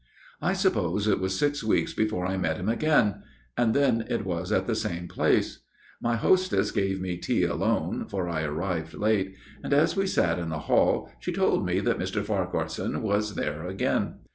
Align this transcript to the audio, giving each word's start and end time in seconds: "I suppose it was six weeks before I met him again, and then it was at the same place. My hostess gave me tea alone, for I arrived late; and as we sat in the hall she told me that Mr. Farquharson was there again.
"I 0.41 0.53
suppose 0.53 1.07
it 1.07 1.19
was 1.19 1.37
six 1.37 1.63
weeks 1.63 1.93
before 1.93 2.25
I 2.25 2.35
met 2.35 2.57
him 2.57 2.67
again, 2.67 3.21
and 3.55 3.75
then 3.75 4.03
it 4.09 4.25
was 4.25 4.51
at 4.51 4.65
the 4.65 4.73
same 4.73 5.07
place. 5.07 5.59
My 6.01 6.15
hostess 6.15 6.71
gave 6.71 6.99
me 6.99 7.17
tea 7.17 7.43
alone, 7.43 8.07
for 8.07 8.27
I 8.27 8.41
arrived 8.41 8.95
late; 8.95 9.35
and 9.63 9.73
as 9.73 9.95
we 9.95 10.07
sat 10.07 10.39
in 10.39 10.49
the 10.49 10.57
hall 10.65 11.11
she 11.19 11.31
told 11.31 11.67
me 11.67 11.81
that 11.81 11.99
Mr. 11.99 12.23
Farquharson 12.25 13.03
was 13.03 13.35
there 13.35 13.67
again. 13.67 14.15